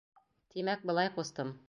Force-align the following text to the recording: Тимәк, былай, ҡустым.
Тимәк, 0.55 0.89
былай, 0.91 1.13
ҡустым. 1.19 1.57